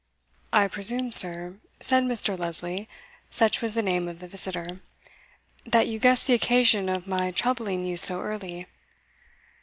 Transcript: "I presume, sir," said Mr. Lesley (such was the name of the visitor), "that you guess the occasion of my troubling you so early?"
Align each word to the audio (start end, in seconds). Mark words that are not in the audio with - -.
"I 0.51 0.67
presume, 0.67 1.11
sir," 1.11 1.59
said 1.79 2.05
Mr. 2.05 2.35
Lesley 2.35 2.89
(such 3.29 3.61
was 3.61 3.75
the 3.75 3.83
name 3.83 4.07
of 4.07 4.17
the 4.17 4.27
visitor), 4.27 4.81
"that 5.63 5.85
you 5.85 5.99
guess 5.99 6.25
the 6.25 6.33
occasion 6.33 6.89
of 6.89 7.05
my 7.05 7.29
troubling 7.29 7.85
you 7.85 7.97
so 7.97 8.19
early?" 8.19 8.65